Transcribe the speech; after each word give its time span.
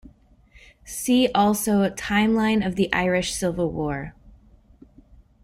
"See 0.83 1.27
also 1.35 1.87
Timeline 1.91 2.65
of 2.65 2.75
the 2.75 2.91
Irish 2.91 3.33
Civil 3.35 3.69
War" 3.71 4.15